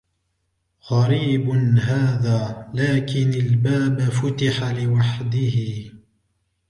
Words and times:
غريب 0.91 1.49
هذا، 1.81 2.71
لكن 2.73 3.29
الباب 3.33 4.01
فتح 4.01 4.63
لوحده. 4.69 5.89